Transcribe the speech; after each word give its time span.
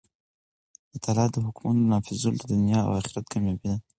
د 0.03 0.03
الله 0.87 0.99
تعالی 1.05 1.25
د 1.29 1.35
حکمونو 1.45 1.81
نافذول 1.91 2.35
د 2.37 2.43
دؤنيا 2.49 2.79
او 2.83 2.91
آخرت 3.01 3.25
کاميابي 3.31 3.67
ده. 3.71 3.77